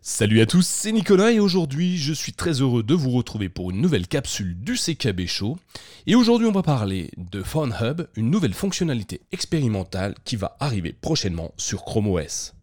Salut 0.00 0.40
à 0.40 0.46
tous, 0.46 0.64
c'est 0.64 0.92
Nicolas 0.92 1.32
et 1.32 1.40
aujourd'hui 1.40 1.98
je 1.98 2.12
suis 2.12 2.32
très 2.32 2.60
heureux 2.60 2.84
de 2.84 2.94
vous 2.94 3.10
retrouver 3.10 3.48
pour 3.48 3.72
une 3.72 3.80
nouvelle 3.80 4.06
capsule 4.06 4.56
du 4.56 4.74
CKB 4.74 5.26
Show. 5.26 5.58
Et 6.06 6.14
aujourd'hui 6.14 6.46
on 6.46 6.52
va 6.52 6.62
parler 6.62 7.10
de 7.16 7.42
Phone 7.42 7.74
Hub, 7.80 8.02
une 8.14 8.30
nouvelle 8.30 8.54
fonctionnalité 8.54 9.22
expérimentale 9.32 10.14
qui 10.24 10.36
va 10.36 10.56
arriver 10.60 10.92
prochainement 10.92 11.52
sur 11.56 11.84
Chrome 11.84 12.06
OS. 12.06 12.54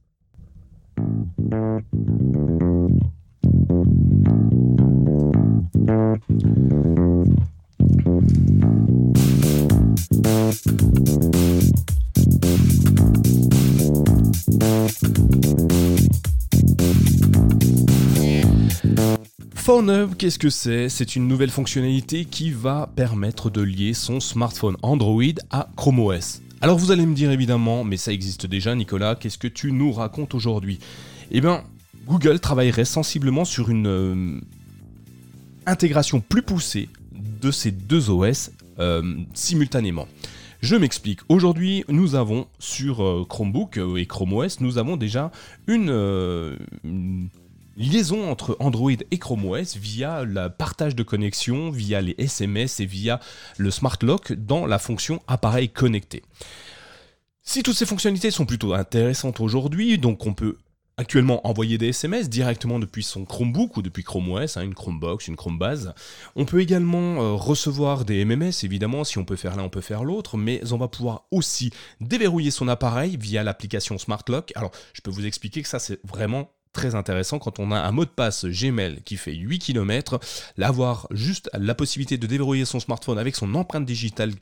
Qu'est-ce 20.17 20.39
que 20.39 20.49
c'est? 20.49 20.87
C'est 20.87 21.17
une 21.17 21.27
nouvelle 21.27 21.49
fonctionnalité 21.49 22.23
qui 22.23 22.49
va 22.49 22.89
permettre 22.95 23.49
de 23.49 23.61
lier 23.61 23.93
son 23.93 24.21
smartphone 24.21 24.77
Android 24.81 25.21
à 25.51 25.67
Chrome 25.75 25.99
OS. 25.99 26.41
Alors 26.61 26.77
vous 26.77 26.91
allez 26.91 27.05
me 27.05 27.13
dire 27.13 27.29
évidemment, 27.29 27.83
mais 27.83 27.97
ça 27.97 28.13
existe 28.13 28.45
déjà 28.45 28.73
Nicolas, 28.73 29.15
qu'est-ce 29.15 29.37
que 29.37 29.49
tu 29.49 29.73
nous 29.73 29.91
racontes 29.91 30.33
aujourd'hui? 30.33 30.79
Eh 31.29 31.41
bien, 31.41 31.65
Google 32.07 32.39
travaillerait 32.39 32.85
sensiblement 32.85 33.43
sur 33.43 33.69
une 33.69 33.87
euh, 33.87 34.39
intégration 35.65 36.21
plus 36.21 36.41
poussée 36.41 36.87
de 37.11 37.51
ces 37.51 37.71
deux 37.71 38.09
OS 38.09 38.51
euh, 38.79 39.17
simultanément. 39.33 40.07
Je 40.61 40.77
m'explique. 40.77 41.19
Aujourd'hui, 41.27 41.83
nous 41.89 42.15
avons 42.15 42.47
sur 42.59 43.03
euh, 43.03 43.25
Chromebook 43.27 43.77
et 43.97 44.05
Chrome 44.05 44.31
OS, 44.31 44.61
nous 44.61 44.77
avons 44.77 44.95
déjà 44.95 45.31
une 45.67 45.89
liaison 47.75 48.29
entre 48.29 48.55
Android 48.59 48.91
et 48.91 49.17
Chrome 49.17 49.45
OS 49.45 49.75
via 49.75 50.23
le 50.23 50.49
partage 50.49 50.95
de 50.95 51.03
connexion, 51.03 51.69
via 51.69 52.01
les 52.01 52.15
SMS 52.17 52.79
et 52.79 52.85
via 52.85 53.19
le 53.57 53.71
Smart 53.71 53.97
Lock 54.01 54.33
dans 54.33 54.65
la 54.65 54.79
fonction 54.79 55.21
appareil 55.27 55.69
connecté. 55.69 56.23
Si 57.41 57.61
toutes 57.61 57.75
ces 57.75 57.85
fonctionnalités 57.85 58.31
sont 58.31 58.45
plutôt 58.45 58.73
intéressantes 58.73 59.39
aujourd'hui, 59.39 59.97
donc 59.97 60.25
on 60.25 60.33
peut 60.33 60.57
actuellement 60.97 61.45
envoyer 61.47 61.77
des 61.77 61.89
SMS 61.89 62.29
directement 62.29 62.79
depuis 62.79 63.03
son 63.03 63.25
Chromebook 63.25 63.77
ou 63.77 63.81
depuis 63.81 64.03
Chrome 64.03 64.31
OS, 64.31 64.57
hein, 64.57 64.61
une 64.61 64.73
Chromebox, 64.73 65.27
une 65.27 65.35
Chromebase. 65.35 65.93
On 66.35 66.45
peut 66.45 66.61
également 66.61 67.21
euh, 67.21 67.33
recevoir 67.33 68.05
des 68.05 68.23
MMS, 68.23 68.63
évidemment, 68.63 69.03
si 69.03 69.17
on 69.17 69.25
peut 69.25 69.35
faire 69.35 69.55
l'un, 69.55 69.63
on 69.63 69.69
peut 69.69 69.81
faire 69.81 70.03
l'autre, 70.03 70.37
mais 70.37 70.61
on 70.71 70.77
va 70.77 70.87
pouvoir 70.87 71.25
aussi 71.31 71.71
déverrouiller 71.99 72.51
son 72.51 72.67
appareil 72.67 73.17
via 73.17 73.43
l'application 73.43 73.97
Smart 73.97 74.23
Lock. 74.29 74.51
Alors, 74.55 74.71
je 74.93 75.01
peux 75.01 75.11
vous 75.11 75.25
expliquer 75.25 75.61
que 75.61 75.67
ça, 75.67 75.79
c'est 75.79 75.99
vraiment 76.05 76.49
très 76.75 76.93
intéressant 76.93 77.39
quand 77.39 77.57
on 77.59 77.71
a 77.71 77.79
un 77.79 77.91
mot 77.91 78.05
de 78.05 78.09
passe 78.09 78.45
Gmail 78.45 79.01
qui 79.03 79.15
fait 79.17 79.33
8 79.33 79.59
km, 79.59 80.19
l'avoir 80.57 81.07
juste 81.09 81.49
la 81.53 81.73
possibilité 81.73 82.17
de 82.17 82.27
déverrouiller 82.27 82.65
son 82.65 82.79
smartphone 82.79 83.17
avec 83.17 83.35
son 83.35 83.55
empreinte 83.55 83.85
digitale 83.85 84.33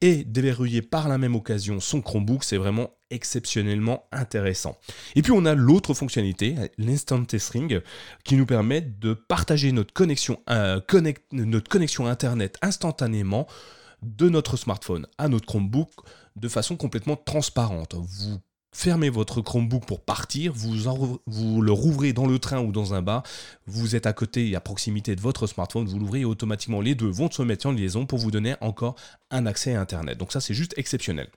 et 0.00 0.24
déverrouiller 0.24 0.82
par 0.82 1.08
la 1.08 1.18
même 1.18 1.34
occasion 1.34 1.80
son 1.80 2.00
Chromebook, 2.00 2.44
c'est 2.44 2.56
vraiment 2.56 2.90
exceptionnellement 3.10 4.04
intéressant. 4.12 4.78
Et 5.16 5.22
puis 5.22 5.32
on 5.32 5.44
a 5.44 5.54
l'autre 5.54 5.92
fonctionnalité, 5.92 6.54
l'instant 6.78 7.22
testring, 7.24 7.80
qui 8.24 8.36
nous 8.36 8.46
permet 8.46 8.80
de 8.80 9.12
partager 9.12 9.72
notre 9.72 9.92
connexion, 9.92 10.38
euh, 10.48 10.80
notre 11.32 11.68
connexion 11.68 12.06
internet 12.06 12.56
instantanément 12.62 13.48
de 14.02 14.28
notre 14.28 14.56
smartphone 14.56 15.06
à 15.18 15.28
notre 15.28 15.46
Chromebook 15.46 15.90
de 16.36 16.48
façon 16.48 16.76
complètement 16.76 17.16
transparente. 17.16 17.96
Vous 17.98 18.38
fermez 18.72 19.10
votre 19.10 19.40
Chromebook 19.40 19.84
pour 19.84 20.00
partir, 20.00 20.52
vous, 20.54 21.62
le 21.62 21.72
rouvrez 21.72 22.12
dans 22.12 22.26
le 22.26 22.38
train 22.38 22.60
ou 22.60 22.72
dans 22.72 22.94
un 22.94 23.02
bar, 23.02 23.22
vous 23.66 23.96
êtes 23.96 24.06
à 24.06 24.12
côté 24.12 24.48
et 24.48 24.56
à 24.56 24.60
proximité 24.60 25.16
de 25.16 25.20
votre 25.20 25.46
smartphone, 25.46 25.86
vous 25.86 25.98
l'ouvrez 25.98 26.24
automatiquement 26.24 26.80
les 26.80 26.94
deux 26.94 27.10
vont 27.10 27.30
se 27.30 27.42
mettre 27.42 27.66
en 27.66 27.72
liaison 27.72 28.06
pour 28.06 28.18
vous 28.18 28.30
donner 28.30 28.54
encore 28.60 28.94
un 29.30 29.46
accès 29.46 29.74
à 29.74 29.80
Internet. 29.80 30.18
Donc 30.18 30.32
ça 30.32 30.40
c'est 30.40 30.54
juste 30.54 30.74
exceptionnel. 30.76 31.28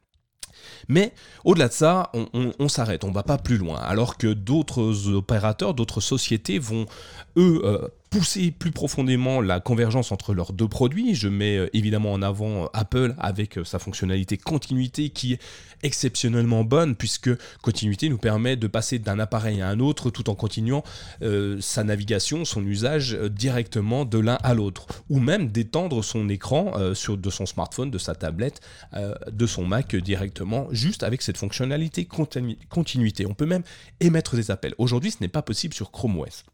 Mais 0.87 1.13
au-delà 1.43 1.67
de 1.67 1.73
ça, 1.73 2.11
on, 2.13 2.69
s'arrête, 2.69 3.03
on 3.03 3.09
ne 3.09 3.13
va 3.13 3.23
pas 3.23 3.37
plus 3.37 3.57
loin. 3.57 3.77
Alors 3.79 4.17
que 4.17 4.27
d'autres 4.27 5.09
opérateurs, 5.09 5.73
d'autres 5.73 6.01
sociétés 6.01 6.59
vont, 6.59 6.85
eux, 7.37 7.61
euh, 7.63 7.87
pousser 8.13 8.51
plus 8.51 8.69
profondément 8.69 9.41
la 9.41 9.59
convergence 9.59 10.11
entre 10.11 10.35
leurs 10.35 10.53
deux 10.53 10.67
produits. 10.67 11.15
Je 11.15 11.27
mets 11.27 11.57
euh, 11.57 11.69
évidemment 11.73 12.13
en 12.13 12.21
avant 12.21 12.65
euh, 12.65 12.67
Apple 12.73 13.15
avec 13.17 13.59
sa 13.63 13.79
fonctionnalité 13.79 14.37
continuité 14.37 15.09
qui 15.09 15.33
est 15.33 15.41
exceptionnellement 15.81 16.63
bonne 16.63 16.95
puisque 16.95 17.31
continuité 17.63 18.09
nous 18.09 18.19
permet 18.19 18.55
de 18.55 18.67
passer 18.67 18.99
d'un 18.99 19.17
appareil 19.17 19.61
à 19.61 19.67
un 19.67 19.79
autre 19.79 20.11
tout 20.11 20.29
en 20.29 20.35
continuant 20.35 20.83
sa 21.59 21.83
navigation, 21.83 22.45
son 22.45 22.65
usage 22.65 23.17
directement 23.31 24.05
de 24.05 24.17
l'un 24.17 24.37
à 24.43 24.53
l'autre 24.53 24.85
ou 25.09 25.19
même 25.19 25.49
d'étendre 25.49 26.01
son 26.03 26.29
écran 26.29 26.71
de 26.79 27.29
son 27.29 27.45
smartphone, 27.45 27.91
de 27.91 27.97
sa 27.97 28.15
tablette, 28.15 28.61
de 29.29 29.45
son 29.45 29.65
Mac 29.65 29.93
directement 29.95 30.67
juste 30.71 31.03
avec 31.03 31.21
cette 31.21 31.37
fonctionnalité 31.37 32.07
continuité. 32.69 33.25
On 33.25 33.33
peut 33.33 33.45
même 33.45 33.63
émettre 33.99 34.37
des 34.37 34.51
appels. 34.51 34.75
Aujourd'hui, 34.77 35.11
ce 35.11 35.17
n'est 35.19 35.27
pas 35.27 35.41
possible 35.41 35.73
sur 35.73 35.91
Chrome 35.91 36.17
OS. 36.19 36.45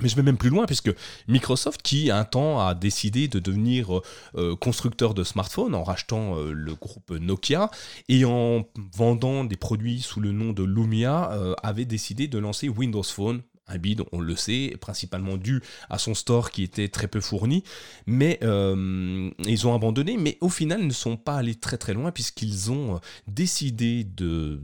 Mais 0.00 0.08
je 0.08 0.16
vais 0.16 0.22
même 0.22 0.38
plus 0.38 0.48
loin 0.48 0.64
puisque 0.64 0.90
Microsoft, 1.28 1.82
qui 1.82 2.10
un 2.10 2.24
temps 2.24 2.66
a 2.66 2.74
décidé 2.74 3.28
de 3.28 3.38
devenir 3.38 4.00
euh, 4.36 4.56
constructeur 4.56 5.12
de 5.12 5.22
smartphones 5.22 5.74
en 5.74 5.84
rachetant 5.84 6.36
euh, 6.38 6.52
le 6.52 6.74
groupe 6.74 7.10
Nokia 7.10 7.70
et 8.08 8.24
en 8.24 8.64
vendant 8.96 9.44
des 9.44 9.56
produits 9.56 10.00
sous 10.00 10.20
le 10.20 10.32
nom 10.32 10.52
de 10.52 10.62
Lumia, 10.62 11.32
euh, 11.32 11.54
avait 11.62 11.84
décidé 11.84 12.26
de 12.26 12.38
lancer 12.38 12.68
Windows 12.68 13.02
Phone 13.02 13.42
un 13.68 13.78
bid, 13.78 14.02
on 14.12 14.20
le 14.20 14.36
sait, 14.36 14.76
principalement 14.80 15.36
dû 15.36 15.62
à 15.88 15.98
son 15.98 16.14
store 16.14 16.50
qui 16.50 16.62
était 16.62 16.88
très 16.88 17.06
peu 17.06 17.20
fourni, 17.20 17.62
mais 18.06 18.38
euh, 18.42 19.30
ils 19.46 19.66
ont 19.66 19.74
abandonné, 19.74 20.16
mais 20.16 20.36
au 20.40 20.48
final 20.48 20.84
ne 20.84 20.92
sont 20.92 21.16
pas 21.16 21.36
allés 21.36 21.54
très 21.54 21.78
très 21.78 21.94
loin 21.94 22.10
puisqu'ils 22.10 22.72
ont 22.72 22.96
euh, 22.96 22.98
décidé 23.28 24.04
de, 24.04 24.60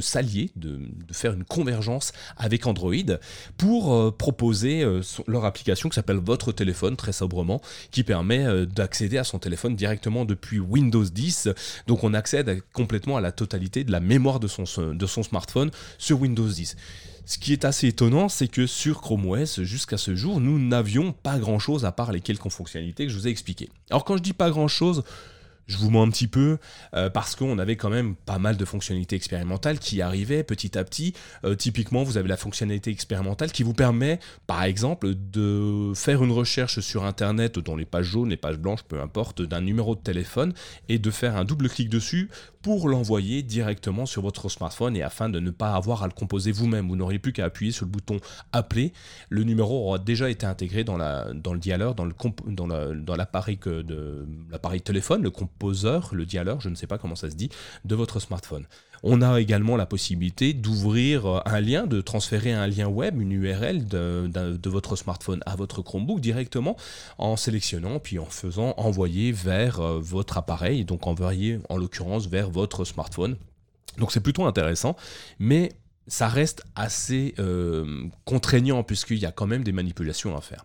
s'allier, 0.00 0.50
de, 0.56 0.80
faire 1.12 1.34
une 1.34 1.44
convergence 1.44 2.12
avec 2.36 2.66
Android 2.66 2.94
pour 3.58 3.94
euh, 3.94 4.10
proposer 4.10 4.84
leur 5.26 5.44
application 5.44 5.88
qui 5.88 5.94
s'appelle 5.94 6.16
Votre 6.16 6.52
téléphone 6.52 6.96
très 6.96 7.12
sobrement, 7.12 7.60
qui 7.90 8.04
permet 8.04 8.66
d'accéder 8.66 9.18
à 9.18 9.24
son 9.24 9.38
téléphone 9.38 9.76
directement 9.76 10.24
depuis 10.24 10.60
Windows 10.60 11.04
10, 11.04 11.50
donc 11.86 12.04
on 12.04 12.14
accède 12.14 12.62
complètement 12.72 13.16
à 13.16 13.20
la 13.20 13.32
totalité 13.32 13.84
de 13.84 13.92
la 13.92 14.00
mémoire 14.00 14.40
de 14.40 14.48
son 14.48 15.22
smartphone 15.22 15.70
sur 15.98 16.20
Windows 16.20 16.48
10. 16.48 16.76
Ce 17.26 17.38
qui 17.38 17.54
est 17.54 17.64
assez 17.64 17.88
étonnant, 17.88 18.28
c'est 18.28 18.48
que 18.48 18.66
sur 18.66 19.00
Chrome 19.00 19.26
OS, 19.26 19.62
jusqu'à 19.62 19.96
ce 19.96 20.14
jour, 20.14 20.40
nous 20.40 20.58
n'avions 20.58 21.12
pas 21.12 21.38
grand-chose 21.38 21.86
à 21.86 21.92
part 21.92 22.12
les 22.12 22.20
quelques 22.20 22.50
fonctionnalités 22.50 23.06
que 23.06 23.12
je 23.12 23.16
vous 23.16 23.26
ai 23.26 23.30
expliquées. 23.30 23.70
Alors 23.90 24.04
quand 24.04 24.18
je 24.18 24.22
dis 24.22 24.34
pas 24.34 24.50
grand-chose, 24.50 25.04
je 25.66 25.76
vous 25.76 25.90
mens 25.90 26.02
un 26.02 26.10
petit 26.10 26.28
peu 26.28 26.58
euh, 26.94 27.10
parce 27.10 27.36
qu'on 27.36 27.58
avait 27.58 27.76
quand 27.76 27.90
même 27.90 28.14
pas 28.14 28.38
mal 28.38 28.56
de 28.56 28.64
fonctionnalités 28.64 29.16
expérimentales 29.16 29.78
qui 29.78 30.02
arrivaient 30.02 30.42
petit 30.42 30.76
à 30.78 30.84
petit. 30.84 31.14
Euh, 31.44 31.54
typiquement, 31.54 32.02
vous 32.02 32.16
avez 32.16 32.28
la 32.28 32.36
fonctionnalité 32.36 32.90
expérimentale 32.90 33.52
qui 33.52 33.62
vous 33.62 33.74
permet, 33.74 34.18
par 34.46 34.62
exemple, 34.62 35.14
de 35.14 35.92
faire 35.94 36.22
une 36.22 36.32
recherche 36.32 36.80
sur 36.80 37.04
Internet 37.04 37.58
dans 37.58 37.76
les 37.76 37.84
pages 37.84 38.06
jaunes, 38.06 38.30
les 38.30 38.36
pages 38.36 38.58
blanches, 38.58 38.82
peu 38.82 39.00
importe, 39.00 39.42
d'un 39.42 39.60
numéro 39.60 39.94
de 39.94 40.00
téléphone 40.00 40.52
et 40.88 40.98
de 40.98 41.10
faire 41.10 41.36
un 41.36 41.44
double 41.44 41.68
clic 41.68 41.88
dessus 41.88 42.28
pour 42.64 42.88
l'envoyer 42.88 43.42
directement 43.42 44.06
sur 44.06 44.22
votre 44.22 44.48
smartphone 44.48 44.96
et 44.96 45.02
afin 45.02 45.28
de 45.28 45.38
ne 45.38 45.50
pas 45.50 45.74
avoir 45.74 46.02
à 46.02 46.06
le 46.06 46.14
composer 46.14 46.50
vous-même. 46.50 46.88
Vous, 46.88 46.96
n'auriez 46.96 47.18
plus 47.18 47.34
qu'à 47.34 47.44
appuyer 47.44 47.72
sur 47.72 47.84
le 47.84 47.90
bouton 47.90 48.20
appeler. 48.52 48.94
Le 49.28 49.44
numéro 49.44 49.86
aura 49.86 49.98
déjà 49.98 50.30
été 50.30 50.46
intégré 50.46 50.82
dans, 50.82 50.96
la, 50.96 51.30
dans 51.34 51.52
le 51.52 51.58
dialer, 51.58 51.90
dans, 51.94 52.06
le 52.06 52.14
dans, 52.46 53.16
l'appareil, 53.16 53.58
de, 53.62 54.26
l'appareil 54.50 54.80
téléphone, 54.80 55.22
le 55.22 55.30
composeur, 55.54 56.10
le 56.12 56.26
dialer, 56.26 56.56
je 56.60 56.68
ne 56.68 56.74
sais 56.74 56.86
pas 56.86 56.98
comment 56.98 57.16
ça 57.16 57.30
se 57.30 57.36
dit, 57.36 57.48
de 57.84 57.94
votre 57.94 58.20
smartphone. 58.20 58.66
On 59.02 59.20
a 59.20 59.40
également 59.40 59.76
la 59.76 59.86
possibilité 59.86 60.54
d'ouvrir 60.54 61.42
un 61.44 61.60
lien, 61.60 61.86
de 61.86 62.00
transférer 62.00 62.52
un 62.52 62.66
lien 62.66 62.86
web, 62.86 63.20
une 63.20 63.32
URL 63.32 63.86
de, 63.86 64.30
de, 64.32 64.70
votre 64.70 64.96
smartphone 64.96 65.40
à 65.44 65.56
votre 65.56 65.82
Chromebook 65.82 66.20
directement 66.20 66.76
en 67.18 67.36
sélectionnant 67.36 67.98
puis 67.98 68.18
en 68.18 68.24
faisant 68.24 68.72
envoyer 68.78 69.30
vers 69.30 69.80
euh, 69.80 69.98
votre 70.00 70.38
appareil, 70.38 70.86
donc 70.86 71.06
envoyer 71.06 71.60
en 71.68 71.76
l'occurrence 71.76 72.28
vers 72.28 72.50
votre 72.50 72.84
smartphone. 72.84 73.36
Donc 73.98 74.10
c'est 74.10 74.20
plutôt 74.20 74.44
intéressant, 74.46 74.96
mais 75.38 75.72
ça 76.08 76.28
reste 76.28 76.64
assez 76.74 77.34
euh, 77.38 78.06
contraignant 78.24 78.82
puisqu'il 78.82 79.18
y 79.18 79.26
a 79.26 79.32
quand 79.32 79.46
même 79.46 79.64
des 79.64 79.72
manipulations 79.72 80.34
à 80.34 80.40
faire. 80.40 80.64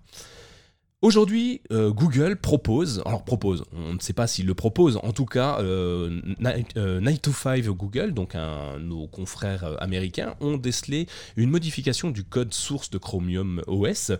Aujourd'hui, 1.01 1.61
euh, 1.71 1.91
Google 1.91 2.35
propose, 2.35 3.01
alors 3.05 3.23
propose, 3.23 3.63
on 3.71 3.93
ne 3.93 3.99
sait 3.99 4.11
pas 4.11 4.27
s'il 4.27 4.45
le 4.45 4.53
propose, 4.53 4.99
en 5.01 5.13
tout 5.13 5.25
cas, 5.25 5.57
euh, 5.61 6.19
9to5 6.41 7.69
euh, 7.69 7.71
Google, 7.71 8.13
donc 8.13 8.35
nos 8.81 9.07
confrères 9.07 9.63
euh, 9.63 9.75
américains, 9.79 10.35
ont 10.41 10.57
décelé 10.57 11.07
une 11.37 11.51
modification 11.51 12.11
du 12.11 12.25
code 12.25 12.53
source 12.53 12.89
de 12.89 12.97
Chromium 12.97 13.61
OS 13.67 14.11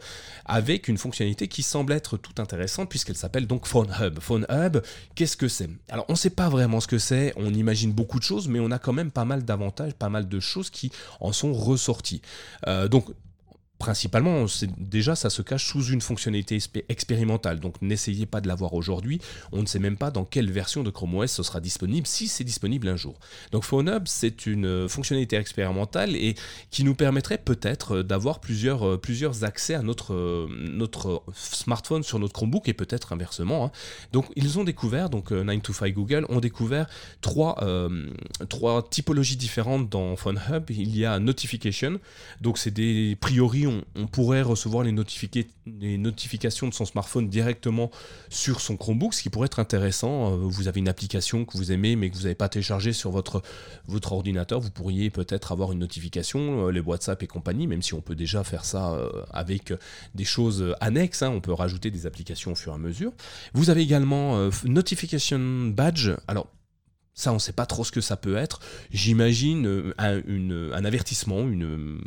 avec 0.46 0.88
une 0.88 0.98
fonctionnalité 0.98 1.50
qui 1.50 1.64
semble 1.64 1.92
être 1.92 2.16
tout 2.16 2.42
intéressante 2.42 2.88
puisqu'elle 2.88 3.18
s'appelle 3.18 3.46
donc 3.46 3.68
Phone 3.68 3.94
Hub. 4.00 4.20
Phone 4.22 4.46
Hub, 4.50 4.78
qu'est-ce 5.16 5.36
que 5.36 5.50
c'est? 5.50 5.70
Alors, 5.90 6.06
on 6.08 6.14
ne 6.14 6.18
sait 6.18 6.30
pas 6.30 6.48
vraiment 6.48 6.80
ce 6.80 6.88
que 6.88 6.98
c'est, 6.98 7.34
on 7.36 7.54
imagine 7.54 7.92
beaucoup 7.92 8.20
de 8.20 8.24
choses, 8.24 8.48
mais 8.48 8.62
on 8.62 8.72
a 8.72 8.80
quand 8.80 8.94
même 8.94 9.12
pas 9.12 9.26
mal 9.26 9.44
d'avantages, 9.44 9.96
pas 9.96 10.08
mal 10.08 10.30
de 10.30 10.40
choses 10.40 10.70
qui 10.70 10.94
en 11.20 11.34
sont 11.34 11.52
ressorties. 11.52 12.22
donc, 12.90 13.08
principalement, 13.80 14.46
déjà, 14.78 15.16
ça 15.16 15.30
se 15.30 15.42
cache 15.42 15.66
sous 15.66 15.86
une 15.86 16.02
fonctionnalité 16.02 16.60
expérimentale. 16.90 17.62
Donc, 17.62 17.82
n'essayez 17.82 18.26
pas 18.26 18.42
de 18.42 18.48
l'avoir 18.50 18.74
aujourd'hui. 18.74 19.22
On 19.54 19.62
ne 19.62 19.66
sait 19.68 19.80
même 19.80 19.96
pas 19.96 20.12
dans 20.12 20.26
quelle 20.26 20.52
version 20.52 20.84
de 20.84 20.90
Chrome 20.90 21.16
OS 21.16 21.32
ce 21.32 21.44
sera 21.44 21.62
disponible, 21.62 22.06
si 22.06 22.28
c'est 22.28 22.44
disponible 22.44 22.90
un 22.90 22.98
jour. 22.98 23.18
Donc, 23.54 23.64
PhoneHub, 23.64 24.04
c'est 24.06 24.46
une 24.46 24.66
euh, 24.66 24.88
fonctionnalité 24.90 25.38
expérimentale 25.38 26.18
et 26.18 26.36
qui 26.72 26.84
nous 26.84 26.94
permettrait 26.94 27.38
peut-être 27.38 27.98
euh, 27.98 28.04
d'avoir 28.04 28.42
plusieurs, 28.42 28.86
euh, 28.86 28.98
plusieurs 28.98 29.46
accès 29.46 29.76
à 29.76 29.82
notre, 29.82 30.50
notre 30.50 31.24
smartphone 31.34 32.04
sur 32.04 32.20
notre 32.20 32.34
Chromebook 32.34 32.68
et 32.68 32.74
peut-être 32.74 33.14
inversement. 33.14 33.66
Hein. 33.66 33.72
Donc, 34.12 34.26
ils 34.36 34.60
ont 34.60 34.66
découvert, 34.66 35.10
donc 35.10 35.32
9to5 35.32 35.94
Google 35.94 36.26
ont 36.28 36.42
découvert 36.42 36.88
trois, 37.22 37.64
trois 38.50 38.88
typologies 38.90 39.38
différentes 39.38 39.90
dans 39.90 40.18
PhoneHub. 40.18 40.70
Il 40.70 40.98
y 40.98 41.06
a 41.06 41.18
Notification, 41.20 42.00
donc 42.42 42.58
c'est 42.58 42.72
des 42.72 43.18
priori 43.20 43.68
on, 43.96 44.08
pourrait 44.08 44.42
recevoir 44.42 44.84
les, 44.84 44.92
notifications 44.92 46.68
de 46.68 46.74
son 46.74 46.86
smartphone 46.86 47.30
directement 47.30 47.92
sur 48.30 48.62
son 48.62 48.78
Chromebook, 48.78 49.14
ce 49.14 49.22
qui 49.22 49.30
pourrait 49.30 49.48
être 49.48 49.60
intéressant. 49.60 50.34
Euh, 50.34 50.38
vous 50.38 50.68
avez 50.68 50.80
une 50.80 50.88
application 50.88 51.46
que 51.46 51.58
vous 51.58 51.72
aimez 51.72 51.96
mais 51.96 52.10
que 52.10 52.16
vous 52.16 52.24
n'avez 52.24 52.36
pas 52.36 52.50
téléchargée 52.50 52.94
sur 52.94 53.12
votre, 53.12 53.42
ordinateur, 54.12 54.60
vous 54.60 54.72
pourriez 54.72 55.10
peut-être 55.10 55.52
avoir 55.52 55.72
une 55.72 55.80
notification, 55.80 56.68
euh, 56.68 56.72
les 56.72 56.80
WhatsApp 56.80 57.22
et 57.24 57.28
compagnie, 57.28 57.68
même 57.68 57.82
si 57.82 57.94
on 57.94 58.02
peut 58.02 58.16
déjà 58.16 58.44
faire 58.44 58.66
ça 58.66 58.94
euh, 58.94 59.10
avec 59.32 59.74
des 60.16 60.26
choses 60.26 60.76
annexes, 60.80 61.22
hein. 61.22 61.30
on 61.30 61.42
peut 61.42 61.54
rajouter 61.54 61.92
des 61.92 62.06
applications 62.06 62.52
au 62.52 62.56
fur 62.56 62.72
et 62.74 62.76
à 62.76 62.80
mesure. 62.80 63.12
Vous 63.54 63.70
avez 63.70 63.82
également 63.82 64.50
Notification 64.66 65.40
Badge. 65.68 66.12
Alors, 66.28 66.48
ça, 67.20 67.32
on 67.32 67.36
ne 67.36 67.40
sait 67.40 67.52
pas 67.52 67.66
trop 67.66 67.84
ce 67.84 67.92
que 67.92 68.00
ça 68.00 68.16
peut 68.16 68.38
être. 68.38 68.62
J'imagine 68.92 69.68
euh, 69.68 69.94
un, 69.98 70.86
avertissement, 70.86 71.42
une 71.42 71.66
euh, 71.66 72.02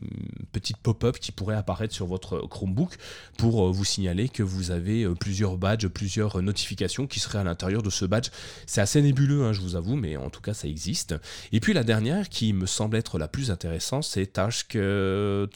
petite 0.53 0.79
pop-up 0.79 1.19
qui 1.19 1.33
pourrait 1.33 1.55
apparaître 1.55 1.93
sur 1.93 2.07
votre 2.07 2.39
Chromebook 2.49 2.97
pour 3.37 3.67
euh, 3.67 3.71
vous 3.71 3.85
signaler 3.85 4.31
que 4.31 4.43
vous 4.43 4.71
avez 4.71 5.07
plusieurs 5.21 5.59
badges, 5.59 5.87
plusieurs 5.89 6.41
notifications 6.41 7.07
qui 7.07 7.21
seraient 7.21 7.41
à 7.41 7.45
l'intérieur 7.45 7.83
de 7.83 7.91
ce 7.91 8.07
badge. 8.07 8.31
C'est 8.67 8.81
assez 8.81 9.03
nébuleux, 9.03 9.45
hein, 9.45 9.53
je 9.53 9.61
vous 9.61 9.77
avoue, 9.77 9.97
mais 9.97 10.17
en 10.17 10.31
tout 10.31 10.41
cas, 10.41 10.55
ça 10.55 10.67
existe. 10.67 11.15
Et 11.53 11.61
puis 11.61 11.75
la 11.75 11.85
dernière, 11.85 12.31
qui 12.31 12.55
me 12.55 12.65
semble 12.65 12.97
être 12.97 13.19
la 13.19 13.29
plus 13.29 13.51
intéressante, 13.51 14.05
c'est 14.05 14.33
Task 14.33 14.79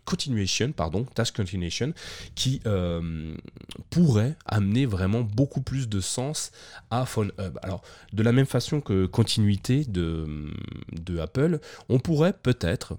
Continuation, 0.05 0.73
pardon, 0.73 1.05
Task 1.15 1.35
Continuation, 1.35 1.95
qui 2.35 2.61
pourrait 3.89 4.37
amener 4.45 4.85
vraiment 4.85 5.23
beaucoup 5.23 5.63
plus 5.63 5.89
de 5.89 6.01
sens 6.01 6.51
à 6.91 7.07
PhoneHub. 7.07 7.59
Alors, 7.63 7.83
de 8.13 8.23
la 8.23 8.33
même 8.33 8.45
façon 8.45 8.83
que 8.83 9.07
Continuation 9.07 9.36
de, 9.87 11.19
Apple, 11.19 11.61
on 11.89 11.99
pourrait 11.99 12.33
peut-être, 12.33 12.99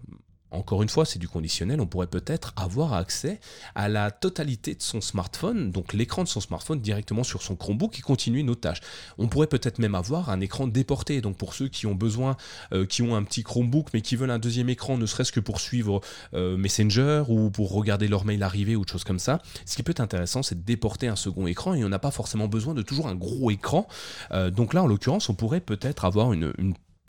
encore 0.52 0.82
une 0.82 0.90
fois, 0.90 1.06
c'est 1.06 1.20
du 1.20 1.28
conditionnel, 1.28 1.82
on 1.82 1.88
pourrait 1.88 2.08
peut-être 2.08 2.54
avoir 2.56 2.94
accès 2.94 3.40
à 3.76 3.90
la 3.90 4.12
totalité 4.12 4.76
de 4.76 4.82
son 4.82 5.02
smartphone, 5.02 5.72
donc 5.72 5.94
l'écran 5.94 6.24
de 6.24 6.28
son 6.28 6.40
smartphone 6.40 6.80
directement 6.80 7.24
sur 7.24 7.42
son 7.42 7.56
Chromebook 7.56 8.00
et 8.00 8.02
continuer 8.02 8.44
nos 8.44 8.56
tâches. 8.56 8.80
On 9.18 9.28
pourrait 9.28 9.48
peut-être 9.48 9.80
même 9.80 9.96
avoir 9.96 10.30
un 10.30 10.40
écran 10.40 10.68
déporté, 10.68 11.22
donc 11.22 11.38
pour 11.38 11.54
ceux 11.54 11.68
qui 11.68 11.86
ont 11.86 11.96
besoin, 11.96 12.38
euh, 12.74 12.86
qui 12.86 13.02
ont 13.02 13.16
un 13.16 13.24
petit 13.24 13.44
Chromebook 13.44 13.88
mais 13.94 14.02
qui 14.02 14.16
veulent 14.16 14.32
un 14.32 14.40
deuxième 14.40 14.70
écran, 14.70 14.98
ne 14.98 15.06
serait-ce 15.06 15.32
que 15.32 15.40
pour 15.40 15.60
suivre 15.60 16.02
euh, 16.34 16.58
Messenger 16.58 17.24
ou 17.28 17.50
pour 17.50 17.72
regarder 17.74 18.08
leur 18.08 18.26
mail 18.26 18.42
arriver 18.44 18.76
ou 18.76 18.82
autre 18.82 18.94
chose 18.94 19.04
comme 19.04 19.20
ça. 19.20 19.42
Ce 19.66 19.76
qui 19.76 19.84
peut 19.84 19.92
être 19.92 20.00
intéressant, 20.00 20.44
c'est 20.44 20.56
de 20.56 20.66
déporter 20.66 21.08
un 21.08 21.16
second 21.16 21.48
écran 21.48 21.74
et 21.74 21.84
on 21.84 21.90
n'a 21.90 22.00
pas 22.00 22.12
forcément 22.12 22.48
besoin 22.48 22.74
de 22.74 22.82
toujours 22.82 23.08
un 23.08 23.16
gros 23.16 23.52
écran. 23.52 23.88
Euh, 24.32 24.50
donc 24.50 24.74
là, 24.74 24.84
en 24.84 24.88
l'occurrence, 24.88 25.30
on 25.30 25.34
pourrait 25.34 25.62
peut-être 25.62 26.06
avoir 26.06 26.34
une 26.34 26.54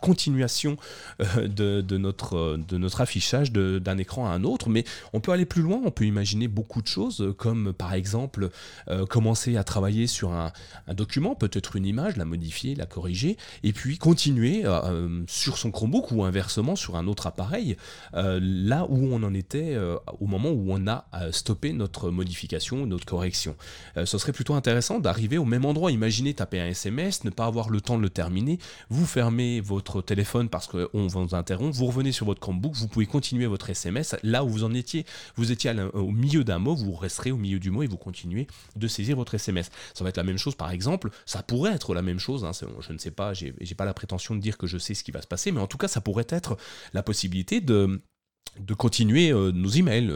continuation 0.00 0.76
euh, 1.20 1.48
de, 1.48 1.98
notre, 1.98 2.36
euh, 2.36 2.56
de 2.56 2.78
notre 2.78 3.00
affichage 3.00 3.52
d'un 3.52 3.98
écran 3.98 4.26
à 4.26 4.30
un 4.30 4.44
autre, 4.44 4.68
mais 4.68 4.84
on 5.12 5.20
peut 5.20 5.32
aller 5.32 5.44
plus 5.44 5.62
loin, 5.62 5.80
on 5.84 5.90
peut 5.90 6.04
imaginer 6.04 6.48
beaucoup 6.48 6.82
de 6.82 6.86
choses, 6.86 7.34
comme 7.36 7.72
par 7.72 7.94
exemple 7.94 8.50
euh, 8.88 9.06
commencer 9.06 9.56
à 9.56 9.64
travailler 9.64 10.06
sur 10.06 10.32
un, 10.32 10.52
document, 10.88 11.34
peut-être 11.34 11.76
une 11.76 11.86
image, 11.86 12.16
la 12.16 12.24
modifier, 12.24 12.74
la 12.74 12.86
corriger, 12.86 13.36
et 13.62 13.72
puis 13.72 13.98
continuer 13.98 14.64
sur 15.26 15.58
son 15.58 15.70
Chromebook 15.70 16.10
ou 16.12 16.24
inversement 16.24 16.76
sur 16.76 16.96
un 16.96 17.06
autre 17.06 17.26
appareil, 17.26 17.76
là 18.12 18.86
où 18.88 19.12
on 19.12 19.22
en 19.22 19.34
était 19.34 19.76
au 20.20 20.26
moment 20.26 20.50
où 20.50 20.66
on 20.70 20.86
a 20.86 21.06
stoppé 21.30 21.72
notre 21.72 22.10
modification, 22.10 22.86
notre 22.86 23.06
correction. 23.06 23.54
ce 23.96 24.18
serait 24.18 24.32
plutôt 24.32 24.54
intéressant 24.54 24.98
d'arriver 24.98 25.38
au 25.38 25.44
même 25.44 25.64
endroit, 25.64 25.92
imaginez 25.92 26.34
taper 26.34 26.60
un 26.60 26.66
SMS, 26.66 27.24
ne 27.24 27.30
pas 27.30 27.46
avoir 27.46 27.70
le 27.70 27.80
temps 27.80 27.98
de 27.98 28.02
le 28.02 28.10
terminer, 28.10 28.58
vous 28.88 29.06
fermez 29.06 29.60
votre 29.60 29.87
téléphone 30.02 30.48
parce 30.48 30.66
qu'on 30.66 31.06
vous 31.06 31.34
interrompt, 31.34 31.74
vous 31.74 31.86
revenez 31.86 32.12
sur 32.12 32.26
votre 32.26 32.40
Chromebook, 32.40 32.74
vous 32.74 32.88
pouvez 32.88 33.06
continuer 33.06 33.46
votre 33.46 33.68
SMS 33.70 34.16
là 34.22 34.44
où 34.44 34.48
vous 34.48 34.64
en 34.64 34.74
étiez. 34.74 35.04
Vous 35.36 35.52
étiez 35.52 35.72
au 35.94 36.10
milieu 36.10 36.44
d'un 36.44 36.58
mot, 36.58 36.74
vous 36.74 36.92
resterez 36.92 37.30
au 37.30 37.36
milieu 37.36 37.58
du 37.58 37.70
mot 37.70 37.82
et 37.82 37.86
vous 37.86 37.96
continuez 37.96 38.46
de 38.76 38.88
saisir 38.88 39.16
votre 39.16 39.34
SMS. 39.34 39.70
Ça 39.94 40.04
va 40.04 40.10
être 40.10 40.16
la 40.16 40.24
même 40.24 40.38
chose 40.38 40.54
par 40.54 40.70
exemple, 40.70 41.10
ça 41.26 41.42
pourrait 41.42 41.72
être 41.72 41.94
la 41.94 42.02
même 42.02 42.18
chose, 42.18 42.44
hein, 42.44 42.52
je 42.80 42.92
ne 42.92 42.98
sais 42.98 43.10
pas, 43.10 43.32
j'ai 43.34 43.52
pas 43.76 43.84
la 43.84 43.94
prétention 43.94 44.34
de 44.34 44.40
dire 44.40 44.58
que 44.58 44.66
je 44.66 44.78
sais 44.78 44.94
ce 44.94 45.04
qui 45.04 45.10
va 45.10 45.22
se 45.22 45.26
passer, 45.26 45.52
mais 45.52 45.60
en 45.60 45.66
tout 45.66 45.78
cas 45.78 45.88
ça 45.88 46.00
pourrait 46.00 46.26
être 46.28 46.56
la 46.92 47.02
possibilité 47.02 47.60
de 47.60 48.00
de 48.66 48.74
continuer 48.74 49.30
euh, 49.30 49.52
nos 49.52 49.68
emails, 49.68 50.12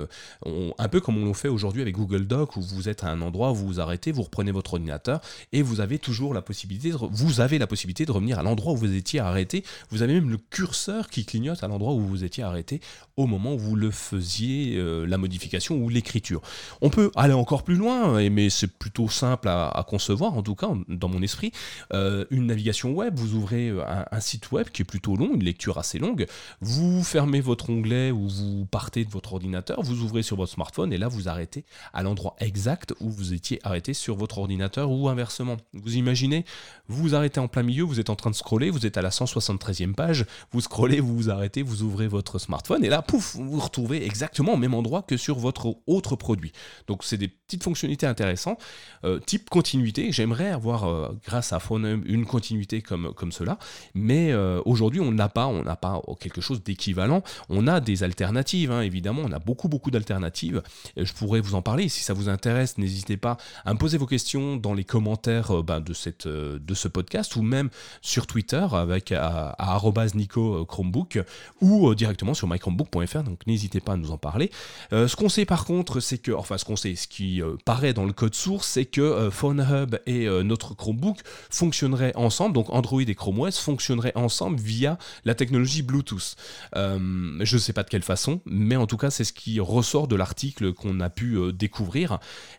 un 0.78 0.88
peu 0.88 1.00
comme 1.00 1.18
on 1.18 1.26
le 1.26 1.32
fait 1.34 1.48
aujourd'hui 1.48 1.82
avec 1.82 1.96
Google 1.96 2.26
Doc, 2.26 2.56
où 2.56 2.62
vous 2.62 2.88
êtes 2.88 3.04
à 3.04 3.08
un 3.08 3.20
endroit, 3.20 3.52
vous 3.52 3.66
vous 3.66 3.80
arrêtez, 3.80 4.12
vous 4.12 4.22
reprenez 4.22 4.52
votre 4.52 4.74
ordinateur 4.74 5.20
et 5.52 5.62
vous 5.62 5.80
avez 5.80 5.98
toujours 5.98 6.34
la 6.34 6.42
possibilité, 6.42 6.90
de, 6.90 6.96
vous 6.96 7.40
avez 7.40 7.58
la 7.58 7.66
possibilité 7.66 8.04
de 8.06 8.12
revenir 8.12 8.38
à 8.38 8.42
l'endroit 8.42 8.72
où 8.72 8.76
vous 8.76 8.94
étiez 8.94 9.20
arrêté. 9.20 9.64
Vous 9.90 10.02
avez 10.02 10.14
même 10.14 10.30
le 10.30 10.38
curseur 10.38 11.08
qui 11.08 11.24
clignote 11.24 11.62
à 11.62 11.68
l'endroit 11.68 11.94
où 11.94 12.00
vous 12.00 12.24
étiez 12.24 12.42
arrêté 12.42 12.80
au 13.16 13.26
moment 13.26 13.54
où 13.54 13.58
vous 13.58 13.76
le 13.76 13.90
faisiez, 13.90 14.76
euh, 14.76 15.04
la 15.04 15.18
modification 15.18 15.76
ou 15.76 15.88
l'écriture. 15.88 16.40
On 16.80 16.90
peut 16.90 17.10
aller 17.14 17.34
encore 17.34 17.62
plus 17.62 17.76
loin, 17.76 18.28
mais 18.30 18.50
c'est 18.50 18.66
plutôt 18.66 19.08
simple 19.08 19.48
à, 19.48 19.84
concevoir, 19.88 20.34
en 20.34 20.42
tout 20.42 20.54
cas 20.54 20.70
dans 20.88 21.08
mon 21.08 21.22
esprit. 21.22 21.52
Euh, 21.92 22.24
une 22.30 22.46
navigation 22.46 22.92
web, 22.92 23.14
vous 23.16 23.34
ouvrez 23.34 23.72
un, 24.10 24.20
site 24.20 24.52
web 24.52 24.68
qui 24.68 24.82
est 24.82 24.84
plutôt 24.84 25.16
long, 25.16 25.30
une 25.34 25.44
lecture 25.44 25.78
assez 25.78 25.98
longue, 25.98 26.26
vous 26.60 27.02
fermez 27.02 27.40
votre 27.40 27.70
onglet 27.70 28.10
vous 28.32 28.66
partez 28.66 29.04
de 29.04 29.10
votre 29.10 29.32
ordinateur, 29.32 29.82
vous 29.82 30.00
ouvrez 30.00 30.22
sur 30.22 30.36
votre 30.36 30.52
smartphone 30.52 30.92
et 30.92 30.98
là 30.98 31.08
vous 31.08 31.28
arrêtez 31.28 31.64
à 31.92 32.02
l'endroit 32.02 32.36
exact 32.38 32.94
où 33.00 33.10
vous 33.10 33.32
étiez 33.32 33.60
arrêté 33.62 33.94
sur 33.94 34.16
votre 34.16 34.38
ordinateur 34.38 34.90
ou 34.90 35.08
inversement. 35.08 35.56
Vous 35.72 35.96
imaginez, 35.96 36.44
vous 36.88 37.02
vous 37.02 37.14
arrêtez 37.14 37.40
en 37.40 37.48
plein 37.48 37.62
milieu, 37.62 37.84
vous 37.84 38.00
êtes 38.00 38.10
en 38.10 38.16
train 38.16 38.30
de 38.30 38.34
scroller, 38.34 38.70
vous 38.70 38.86
êtes 38.86 38.96
à 38.96 39.02
la 39.02 39.10
173e 39.10 39.94
page, 39.94 40.26
vous 40.50 40.60
scrollez, 40.60 41.00
vous 41.00 41.14
vous 41.14 41.30
arrêtez, 41.30 41.62
vous 41.62 41.82
ouvrez 41.82 42.08
votre 42.08 42.38
smartphone 42.38 42.84
et 42.84 42.88
là, 42.88 43.02
pouf, 43.02 43.36
vous 43.36 43.50
vous 43.50 43.60
retrouvez 43.60 44.04
exactement 44.04 44.54
au 44.54 44.56
même 44.56 44.74
endroit 44.74 45.02
que 45.02 45.16
sur 45.16 45.38
votre 45.38 45.76
autre 45.86 46.16
produit. 46.16 46.52
Donc 46.86 47.04
c'est 47.04 47.18
des 47.18 47.28
petites 47.28 47.62
fonctionnalités 47.62 48.06
intéressantes. 48.06 48.62
Euh, 49.04 49.18
type 49.18 49.50
continuité, 49.50 50.12
j'aimerais 50.12 50.50
avoir, 50.50 50.84
euh, 50.84 51.08
grâce 51.24 51.52
à 51.52 51.60
Phone 51.60 52.02
une 52.06 52.26
continuité 52.26 52.82
comme, 52.82 53.12
comme 53.14 53.32
cela, 53.32 53.58
mais 53.94 54.32
euh, 54.32 54.60
aujourd'hui 54.64 55.00
on 55.00 55.12
n'a 55.12 55.28
pas, 55.28 55.46
on 55.46 55.62
n'a 55.62 55.76
pas 55.76 56.00
quelque 56.20 56.40
chose 56.40 56.62
d'équivalent. 56.62 57.22
On 57.48 57.66
a 57.66 57.80
des 57.80 58.02
alternatives, 58.02 58.21
hein, 58.22 58.80
évidemment. 58.80 59.22
On 59.24 59.32
a 59.32 59.38
beaucoup, 59.38 59.68
beaucoup 59.68 59.90
d'alternatives. 59.90 60.62
Je 60.96 61.12
pourrais 61.12 61.40
vous 61.40 61.54
en 61.54 61.62
parler. 61.62 61.88
Si 61.88 62.00
ça 62.00 62.12
vous 62.12 62.28
intéresse, 62.28 62.78
n'hésitez 62.78 63.16
pas 63.16 63.36
à 63.64 63.72
me 63.74 63.78
poser 63.78 63.98
vos 63.98 64.06
questions 64.06 64.56
dans 64.56 64.74
les 64.74 64.84
commentaires 64.84 65.50
euh, 65.50 65.62
ben, 65.62 65.80
de, 65.80 65.92
cette, 65.92 66.26
euh, 66.26 66.58
de 66.60 66.74
ce 66.74 66.88
podcast 66.88 67.36
ou 67.36 67.42
même 67.42 67.70
sur 68.00 68.26
Twitter 68.26 68.66
avec 68.72 69.12
à, 69.12 69.80
Nico 70.14 70.54
euh, 70.54 70.64
Chromebook 70.64 71.20
ou 71.60 71.94
directement 71.94 72.34
sur 72.34 72.48
mychromebook.fr. 72.48 73.22
Donc 73.22 73.46
n'hésitez 73.46 73.80
pas 73.80 73.92
à 73.92 73.96
nous 73.96 74.10
en 74.10 74.18
parler. 74.18 74.50
ce 74.90 75.14
qu'on 75.16 75.28
sait 75.28 75.44
par 75.44 75.64
contre, 75.64 76.00
c'est 76.00 76.18
que, 76.18 76.32
enfin, 76.32 76.58
ce 76.58 76.64
qu'on 76.64 76.76
sait, 76.76 76.94
ce 76.94 77.08
qui 77.08 77.40
paraît 77.64 77.92
dans 77.92 78.04
le 78.04 78.12
code 78.12 78.34
source, 78.34 78.68
c'est 78.68 78.84
que 78.84 79.30
PhoneHub 79.30 79.96
et 80.06 80.26
notre 80.44 80.74
Chromebook 80.74 81.18
fonctionneraient 81.50 82.14
ensemble. 82.16 82.54
Donc 82.54 82.70
Android 82.70 83.00
et 83.00 83.14
Chrome 83.14 83.40
OS 83.40 83.58
fonctionneraient 83.58 84.12
ensemble 84.14 84.58
via 84.58 84.98
la 85.24 85.34
technologie 85.34 85.82
Bluetooth. 85.82 86.36
je 86.74 87.38
ne 87.38 87.58
sais 87.58 87.72
pas 87.72 87.82
de 87.82 87.88
quelle 87.88 88.01
façon, 88.02 88.40
mais 88.44 88.76
en 88.76 88.86
tout 88.86 88.96
cas 88.96 89.10
c'est 89.10 89.24
ce 89.24 89.32
qui 89.32 89.60
ressort 89.60 90.08
de 90.08 90.16
l'article 90.16 90.72
qu'on 90.72 91.00
a 91.00 91.10
pu 91.10 91.36
euh, 91.36 91.52
découvrir. 91.52 92.18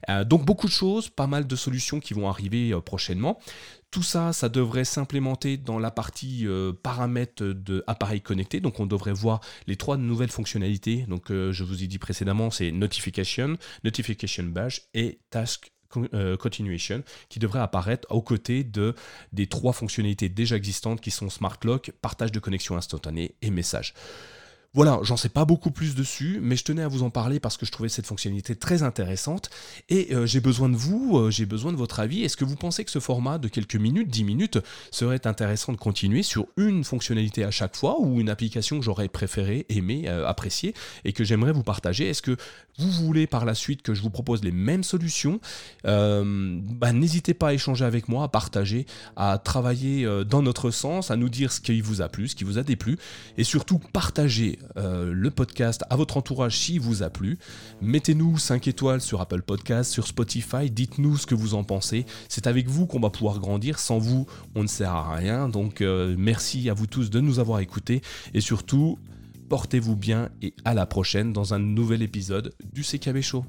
Euh, 0.10 0.24
donc 0.24 0.46
beaucoup 0.46 0.68
de 0.68 0.72
choses, 0.72 1.10
pas 1.10 1.28
mal 1.28 1.48
de 1.48 1.56
solutions 1.56 2.00
qui 2.00 2.14
vont 2.14 2.30
arriver 2.30 2.72
euh, 2.72 2.82
prochainement. 2.82 3.40
Tout 3.92 4.04
ça, 4.04 4.34
ça 4.34 4.50
devrait 4.50 4.86
s'implémenter 4.86 5.58
dans 5.58 5.78
la 5.78 5.92
partie 5.92 6.48
paramètres 6.82 7.44
de 7.44 7.84
appareil 7.86 8.22
connecté. 8.22 8.60
Donc 8.60 8.80
on 8.80 8.88
devrait 8.88 9.14
voir 9.14 9.40
les 9.68 9.76
trois 9.76 9.98
nouvelles 9.98 10.32
fonctionnalités. 10.32 11.06
Donc 11.08 11.26
je 11.30 11.64
vous 11.64 11.84
ai 11.84 11.86
dit 11.86 12.00
précédemment, 12.00 12.50
c'est 12.50 12.72
Notification, 12.72 13.56
Notification 13.84 14.46
Badge 14.46 14.80
et 14.96 15.20
Task 15.30 15.72
Continuation 16.40 17.04
qui 17.30 17.40
devrait 17.40 17.60
apparaître 17.60 18.08
aux 18.10 18.22
côtés 18.22 18.64
de, 18.64 18.96
des 19.32 19.48
trois 19.48 19.74
fonctionnalités 19.74 20.30
déjà 20.30 20.56
existantes 20.56 21.02
qui 21.02 21.12
sont 21.12 21.30
Smart 21.30 21.58
Lock, 21.64 21.92
partage 22.02 22.32
de 22.32 22.40
connexion 22.40 22.76
instantanée 22.76 23.36
et 23.42 23.52
message. 23.52 23.94
Voilà, 24.76 25.00
j'en 25.04 25.18
sais 25.18 25.30
pas 25.30 25.46
beaucoup 25.46 25.70
plus 25.70 25.94
dessus, 25.94 26.40
mais 26.42 26.56
je 26.56 26.64
tenais 26.64 26.82
à 26.82 26.88
vous 26.88 27.04
en 27.04 27.12
parler 27.12 27.40
parce 27.40 27.58
que 27.58 27.66
je 27.68 27.72
trouvais 27.72 27.90
cette 27.90 28.08
fonctionnalité 28.08 28.56
très 28.56 28.82
intéressante. 28.82 29.52
Et 29.90 30.16
euh, 30.16 30.26
j'ai 30.26 30.40
besoin 30.40 30.68
de 30.68 30.76
vous, 30.76 31.16
euh, 31.16 31.30
j'ai 31.30 31.46
besoin 31.46 31.72
de 31.72 31.78
votre 31.78 32.00
avis. 32.00 32.24
Est-ce 32.24 32.36
que 32.36 32.44
vous 32.44 32.56
pensez 32.56 32.84
que 32.84 32.90
ce 32.90 32.98
format 32.98 33.38
de 33.38 33.48
quelques 33.50 33.76
minutes, 33.76 34.10
10 34.10 34.24
minutes, 34.24 34.58
serait 34.90 35.28
intéressant 35.28 35.74
de 35.74 35.78
continuer 35.78 36.24
sur 36.24 36.48
une 36.58 36.84
fonctionnalité 36.84 37.44
à 37.44 37.52
chaque 37.52 37.76
fois 37.76 38.02
ou 38.02 38.20
une 38.20 38.30
application 38.30 38.80
que 38.80 38.84
j'aurais 38.84 39.10
préféré, 39.10 39.68
aimé, 39.70 40.06
euh, 40.08 40.28
apprécié 40.28 40.74
et 41.06 41.14
que 41.14 41.24
j'aimerais 41.24 41.52
vous 41.52 41.62
partager? 41.62 42.10
Est-ce 42.10 42.24
que 42.24 42.36
vous 42.80 42.90
voulez 42.90 43.28
par 43.28 43.46
la 43.46 43.54
suite 43.54 43.84
que 43.84 43.94
je 43.94 44.02
vous 44.02 44.10
propose 44.10 44.44
les 44.44 44.52
mêmes 44.52 44.84
solutions? 44.84 45.40
Bah, 45.84 46.94
N'hésitez 46.94 47.36
pas 47.36 47.50
à 47.50 47.54
échanger 47.54 47.86
avec 47.86 48.10
moi, 48.10 48.24
à 48.24 48.28
partager, 48.28 48.88
à 49.16 49.38
travailler 49.38 50.08
dans 50.26 50.42
notre 50.42 50.72
sens, 50.72 51.12
à 51.12 51.16
nous 51.16 51.30
dire 51.30 51.52
ce 51.52 51.62
qui 51.62 51.80
vous 51.82 52.02
a 52.02 52.10
plu, 52.10 52.28
ce 52.28 52.36
qui 52.36 52.44
vous 52.44 52.58
a 52.58 52.64
déplu 52.64 52.98
et 53.38 53.44
surtout 53.44 53.78
partager 53.78 54.58
euh, 54.78 55.12
le 55.14 55.32
podcast 55.32 55.84
à 55.90 55.96
votre 55.96 56.18
entourage 56.18 56.58
s'il 56.58 56.80
vous 56.80 57.04
a 57.04 57.10
plu. 57.10 57.38
Mettez-nous 57.82 58.38
5 58.38 58.68
étoiles 58.68 59.02
sur 59.02 59.22
Apple 59.22 59.42
Podcast, 59.42 59.92
sur 59.92 60.08
Spotify, 60.08 60.70
dites-nous 60.70 61.18
ce 61.18 61.26
que 61.26 61.36
vous 61.36 61.54
en 61.54 61.64
pensez. 61.64 62.06
C'est 62.30 62.48
avec 62.48 62.68
vous 62.68 62.86
qu'on 62.86 63.00
va 63.00 63.10
pouvoir 63.10 63.40
grandir, 63.40 63.80
sans 63.80 64.00
vous 64.00 64.26
on 64.56 64.64
ne 64.64 64.68
sert 64.68 64.92
à 64.92 65.16
rien. 65.16 65.50
Donc 65.50 65.82
euh, 65.82 66.16
merci 66.18 66.70
à 66.70 66.74
vous 66.74 66.88
tous 66.88 67.10
de 67.10 67.20
nous 67.20 67.40
avoir 67.40 67.60
écoutés 67.60 68.02
et 68.34 68.42
surtout 68.42 68.98
portez-vous 69.50 69.96
bien 69.96 70.30
et 70.42 70.54
à 70.66 70.74
la 70.74 70.86
prochaine 70.86 71.34
dans 71.34 71.54
un 71.54 71.60
nouvel 71.60 72.02
épisode 72.02 72.54
du 72.74 72.82
CKB 72.84 73.22
Show. 73.22 73.46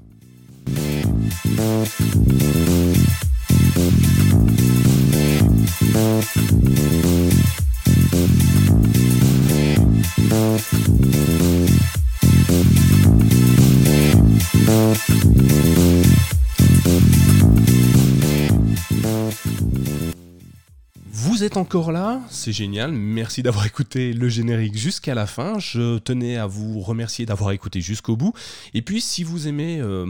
Encore 21.52 21.92
là, 21.92 22.22
c'est 22.30 22.52
génial, 22.52 22.90
merci 22.92 23.42
d'avoir 23.42 23.66
écouté 23.66 24.14
le 24.14 24.30
générique 24.30 24.76
jusqu'à 24.76 25.14
la 25.14 25.26
fin, 25.26 25.58
je 25.58 25.98
tenais 25.98 26.38
à 26.38 26.46
vous 26.46 26.80
remercier 26.80 27.26
d'avoir 27.26 27.52
écouté 27.52 27.82
jusqu'au 27.82 28.16
bout, 28.16 28.32
et 28.72 28.80
puis 28.80 29.02
si 29.02 29.24
vous 29.24 29.46
aimez 29.46 29.78
euh, 29.78 30.06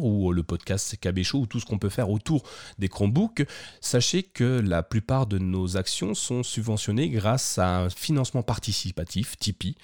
ou 0.00 0.32
le 0.32 0.42
podcast 0.42 0.96
CKB 0.96 1.22
Show 1.22 1.40
ou 1.40 1.46
tout 1.46 1.60
ce 1.60 1.66
qu'on 1.66 1.78
peut 1.78 1.90
faire 1.90 2.08
autour 2.08 2.42
des 2.78 2.88
Chromebooks, 2.88 3.44
sachez 3.82 4.22
que 4.22 4.62
la 4.64 4.82
plupart 4.82 5.26
de 5.26 5.38
nos 5.38 5.76
actions 5.76 6.14
sont 6.14 6.42
subventionnées 6.42 7.10
grâce 7.10 7.58
à 7.58 7.80
un 7.80 7.90
financement 7.90 8.42
participatif, 8.42 9.36
Tipeee. 9.38 9.76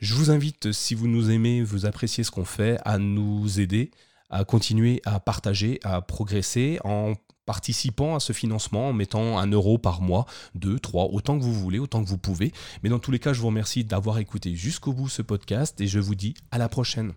Je 0.00 0.14
vous 0.14 0.32
invite, 0.32 0.72
si 0.72 0.96
vous 0.96 1.06
nous 1.06 1.30
aimez, 1.30 1.62
vous 1.62 1.86
appréciez 1.86 2.24
ce 2.24 2.32
qu'on 2.32 2.44
fait, 2.44 2.78
à 2.84 2.98
nous 2.98 3.60
aider 3.60 3.92
à 4.30 4.44
continuer 4.44 5.00
à 5.04 5.20
partager, 5.20 5.78
à 5.84 6.00
progresser 6.00 6.80
en 6.82 7.14
participant 7.46 8.14
à 8.14 8.20
ce 8.20 8.32
financement 8.32 8.88
en 8.88 8.92
mettant 8.92 9.38
un 9.38 9.46
euro 9.46 9.78
par 9.78 10.00
mois, 10.00 10.26
deux, 10.54 10.78
trois, 10.78 11.06
autant 11.06 11.38
que 11.38 11.44
vous 11.44 11.54
voulez, 11.54 11.78
autant 11.78 12.02
que 12.02 12.08
vous 12.08 12.18
pouvez. 12.18 12.52
Mais 12.82 12.88
dans 12.90 12.98
tous 12.98 13.10
les 13.10 13.18
cas, 13.18 13.32
je 13.32 13.40
vous 13.40 13.48
remercie 13.48 13.84
d'avoir 13.84 14.18
écouté 14.18 14.54
jusqu'au 14.54 14.92
bout 14.92 15.08
ce 15.08 15.22
podcast 15.22 15.80
et 15.80 15.86
je 15.86 15.98
vous 15.98 16.14
dis 16.14 16.34
à 16.50 16.58
la 16.58 16.68
prochaine. 16.68 17.12